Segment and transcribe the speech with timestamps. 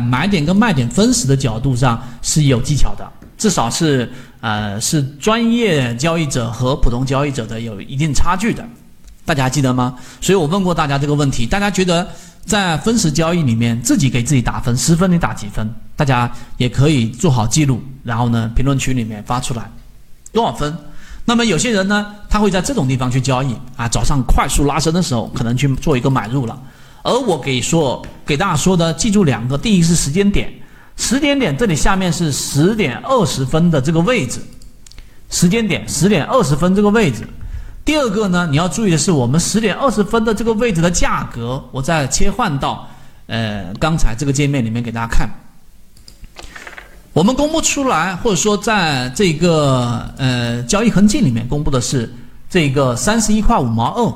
[0.00, 3.06] 买点跟卖点分时的角度上是有技巧的，
[3.36, 8.66] 至少是呃是专业交易者和普通交易者的有一定差距的，
[9.24, 9.94] 大家还记得吗？
[10.20, 12.06] 所以我问过大家这个问题，大家觉得
[12.44, 15.68] 在分时交易里面自己给自己打分，十分你打几分？
[15.96, 19.70] 大家也可以做好记录，然后呢评论区里面发出来
[20.32, 20.76] 多少分。
[21.24, 26.60] 那么有些人呢，他会在这种地方去交易啊，早上快速拉升的时候，可能去做一个买入了。
[27.02, 30.52] 而我给说给大家说的，记住两个，第一是时间点，
[30.96, 34.40] 时间点这里下面是十点二十分的这个位置，
[35.28, 37.26] 时间点十点二十分这个位置。
[37.84, 42.88] 第二个呢，你要注意的是，我们十点二十分的这个位置的价格，我再切换到
[43.26, 45.28] 呃刚才这个界面里面给大家看。
[47.12, 52.10] 我们公布出来，或者说在这个呃交易痕迹里面公布的是
[52.48, 54.14] 这个三十一块五毛二，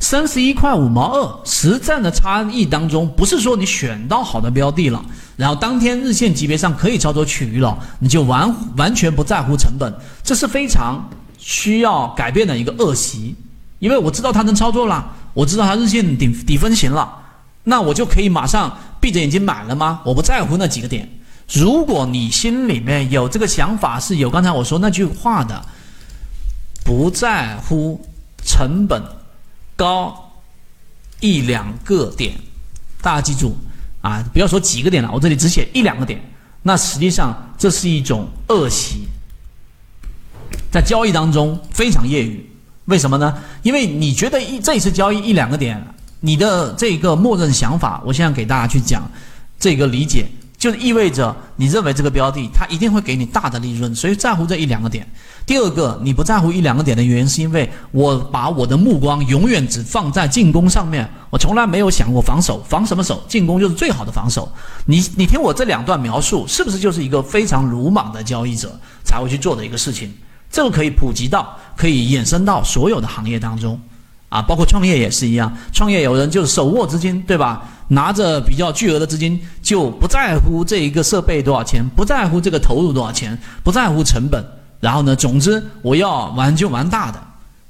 [0.00, 5.04] 三十一块五毛二，实战的差异当中，不是说你选到好的标的了，
[5.36, 11.04] 然后当天日线级别上可以操作取余了，你就完完全不在乎成本，这是非常
[11.36, 13.34] 需要改变的一个恶习。
[13.80, 17.12] 因为我知道它能操作了，我知道它日线底底分型了，
[17.64, 20.00] 那我就可以马上闭着眼睛买了吗？
[20.04, 21.08] 我不在乎那几个点。
[21.52, 25.64] 如果你心里面有这个想法，是有刚才我说那句话的，
[26.84, 28.00] 不在乎
[28.44, 29.02] 成本
[29.78, 30.32] 高
[31.20, 32.34] 一两个点，
[33.00, 33.56] 大家记住
[34.00, 36.20] 啊，不要说几个点了，我这里只写一两个点，
[36.62, 39.06] 那实际上这是一种恶习，
[40.72, 42.44] 在交易当中非常业余。
[42.86, 43.40] 为什么呢？
[43.62, 45.80] 因为你觉得一这一次交易一两个点，
[46.18, 49.08] 你的这个默认想法，我现在给大家去讲
[49.60, 50.26] 这个理解。
[50.58, 55.08] 就意味着你认为这个标的它一定会给你大的利润，所以在乎这一两个点。
[55.46, 62.60] 第二个，你不在乎一两个点的原因，是因为我把我的目光永远只放在进攻上面，我从来没有想过防守。
[62.68, 63.22] 防什么守？
[63.28, 64.50] 进攻就是最好的防守。
[64.84, 70.12] 你你听我这两段描述，是不是就是一个非常鲁莽的交易者才会去做的一个事情？
[70.50, 73.80] 这个可以普及到，可以衍生到所有的行业当中。
[74.28, 77.62] 啊，包括创业也是一样，创业有人就是手握资金，对吧？
[77.88, 84.44] 拿着比较巨额的资金，就不在乎这一个设备多少钱，不在乎这个投入多少钱，不在乎成本。
[84.80, 87.18] 然后呢，总之我要玩就玩大的。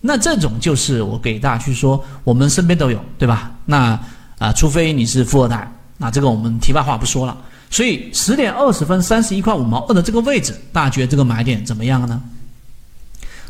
[0.00, 3.50] 那这种就是我给大家去说，我们身边都有，对吧？
[3.64, 3.98] 那
[4.38, 7.36] 啊，除非你是富二代，那这个我们题外话不说了。
[7.68, 12.22] 所以十点二十分三十一块五毛二的这个位置，大家觉得这个买点怎么样呢？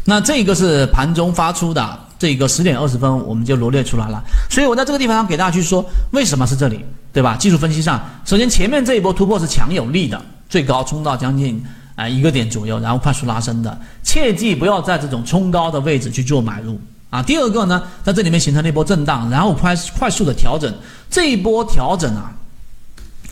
[0.04, 2.00] 那这个是盘中发出的。
[2.24, 7.36] 这个十点二十分我们就罗列出来了，所以我在这个地方给大家去说为什么是这里，对吧？
[7.36, 10.18] 技术分析上，首先前面这一波突破是强有力的，
[10.48, 11.62] 最高冲到将近
[11.94, 16.80] 啊一个点左右，然后快速拉升的，切记不要在这种冲高的位置去做买入
[17.10, 17.22] 啊。
[17.22, 20.72] 第二个呢，在这里面形成了一波震荡，然后快快速的调整，
[21.10, 22.32] 这一波调整啊，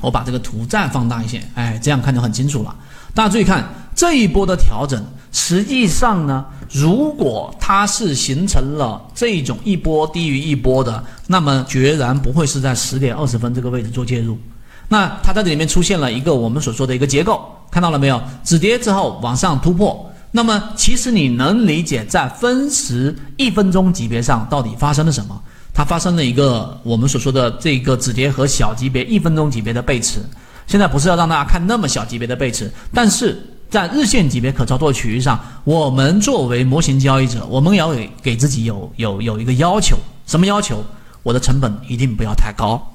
[0.03, 2.77] 我把这个图再放大一些，哎，这样看就很清楚了。
[3.15, 3.67] 大家注意看
[4.03, 6.45] 这一波的调整，实际上呢。
[6.73, 14.37] 如果它是形成了这种一波低于一波的，那么决然不会是在十点二十分这个位置做介入。
[14.89, 18.21] 那它在这里面出现了一个我们所说的一个结构，看到了没有？
[18.43, 20.11] 止跌之后往上突破。
[20.33, 25.41] 那么其实你能理解在分时一分钟级别上到底发生了什么？
[25.73, 30.19] 它发生了一个我们所说的这个止跌和小级别一分钟级别的背驰。
[30.67, 33.41] 现在不是要让大家看那么小级别的背驰，但是。
[33.73, 39.97] 在日线级别可操作区域上，我们作为模型交易者，我们要给给自己有有有一个要求，
[40.27, 40.85] 什么要求？
[41.23, 42.87] 我的成本一定不要太高。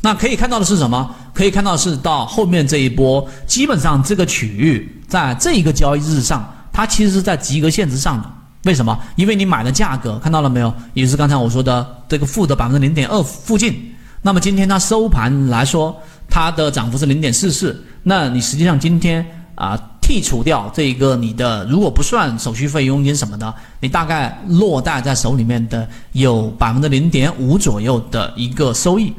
[0.00, 1.14] 那可以看到的是什么？
[1.32, 8.28] 可以看到是到后面这一波，基本上这个区域在这一个交易日上，它其实是在及格线之上的。
[8.64, 8.98] 为什么？
[9.14, 10.74] 因为你买的价格看到了没有？
[10.92, 13.92] 也是刚才我说的这个负的百分之零点二附近。
[14.22, 15.96] 那么今天它收盘来说，
[16.28, 17.80] 它的涨幅是零点四四。
[18.02, 19.24] 那你实际上今天
[19.56, 29.12] 啊，剔除掉这个你的，如果不算手续费、佣金什么的，你大概落袋在手里面的有百分之零点五左右的一个收益，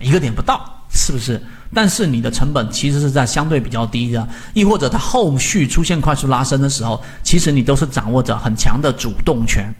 [0.00, 0.60] 一个点不到，
[0.90, 1.40] 是不是？
[1.74, 9.74] 但是你的成本其实是在相对比较低的，亦或者它后续出现快速拉升的时候，其实你都是掌握着很强的主动权。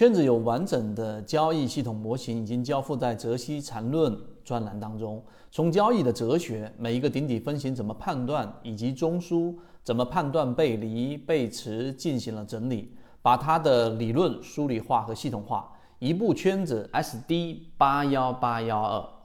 [0.00, 4.10] 圈子有完整的交易系统模型，已经交付在《泽西缠论》
[4.42, 5.22] 专栏当中。
[5.50, 15.70] 从交易的哲学，每一个顶底分型怎么判断，以及中枢怎么判断背离背驰，进行了整理，把它的理论梳理化和系统化。
[15.98, 19.19] 一部圈子 SD 八幺八幺二。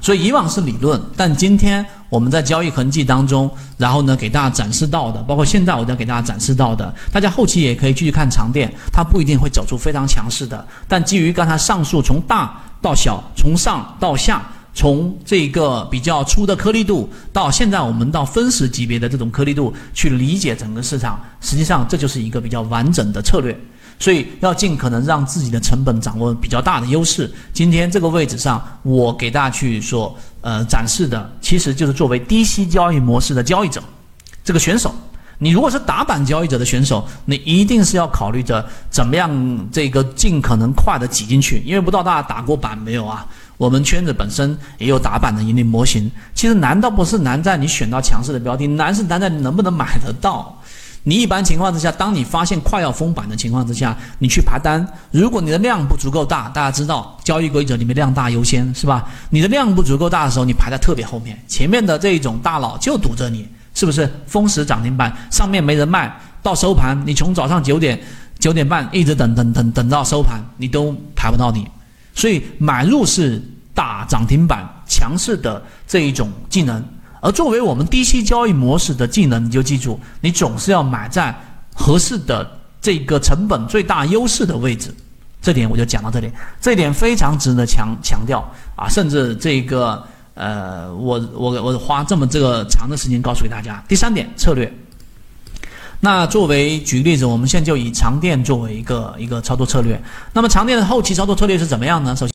[0.00, 14.42] 所以以往是理论，但今天我们在交易痕迹当中，然后呢给大家展示到的，包括现在我在给大家展示到的，大家后期也可以继续看长电，它不一定会走出非常强势的，但基于刚才上述从大到小，从上到下。
[14.74, 23.58] 从这个比较粗的颗粒度，到现在我们到分时级别的这种颗粒度去理解整个市场，实际上这就是一个比较完整的策略。
[23.98, 27.30] 所以要尽可能让自己的成本掌握比较大的优势。
[27.52, 33.82] 今天这个位置上，我给大家去说，呃，展示的其实就是作为低息交易模式的交易者，
[34.44, 34.94] 这个选手。
[35.40, 39.30] 你如果是打板交易者的选手，你一定是要考虑着怎么样
[39.70, 41.62] 这个尽可能快的挤进去。
[41.64, 43.24] 因为不知道大家打过板没有啊？
[43.56, 46.10] 我们圈子本身也有打板的盈利模型。
[46.34, 50.60] 其实难道不是难在你选到强势的标的，难是难在你能不能买得到。
[51.08, 54.86] 你一般情况之下，当你发现快要封板的情况之下，你去排单。
[55.10, 59.08] 如果你的量不足够大，大家知道交易规则里面量大优先是吧？
[59.30, 64.06] 你的量不足够大的时候，你排在特别后面，前面的这一种大佬就堵着你，是不是？
[64.26, 67.98] 封时涨停板上面没人卖，到收盘你从早上九点
[68.38, 71.66] 九点半一直等等等等到收盘，你都排不到你。
[72.14, 76.84] 所以买入是打涨停板强势的这一种技能。
[77.20, 81.34] 而作为我们低息交易模式的技能，你就记住，你总是要买在
[81.74, 82.48] 合适的
[82.80, 84.94] 这个成本最大优势的位置。
[85.40, 86.30] 这点我就讲到这里，
[86.60, 88.40] 这点非常值得强强调
[88.74, 88.88] 啊！
[88.88, 90.02] 甚至这个
[90.34, 93.82] 呃，我我我花这么这个长的时间告诉给大家。
[93.86, 94.72] 第三点策略，
[96.00, 100.00] 那作为举例子，我们现在就以长电作为一个一个操作策略。
[100.32, 102.16] 那么长电的后期操作策略是怎么样呢？
[102.16, 102.32] 首先。